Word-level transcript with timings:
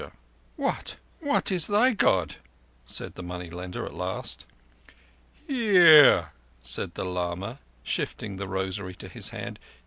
"What—what 0.55 1.51
is 1.51 1.67
thy 1.67 1.91
God?" 1.91 2.37
said 2.85 3.13
the 3.13 3.21
money 3.21 3.51
lender 3.51 3.85
at 3.85 3.93
last. 3.93 4.47
"Hear!" 5.45 6.31
said 6.59 6.95
the 6.95 7.05
lama, 7.05 7.59
shifting 7.83 8.37
the 8.37 8.47
rosary 8.47 8.95
to 8.95 9.07
his 9.07 9.29
hand. 9.29 9.59